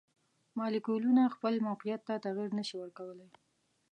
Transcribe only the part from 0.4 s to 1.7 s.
مالیکولونه خپل